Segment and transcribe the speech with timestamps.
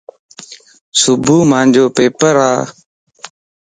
[1.01, 2.51] صبح مانجو پيپرا.